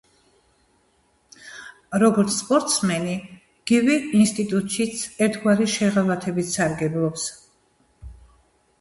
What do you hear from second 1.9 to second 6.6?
როგორც სპორტსმენი გივი ინსტიტუტშიც ერთგვარი შეღავათებით